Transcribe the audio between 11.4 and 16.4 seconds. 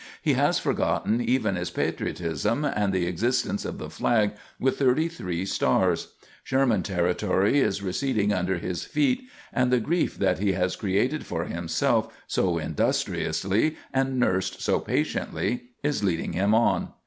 himself so industriously and nursed so patiently is leading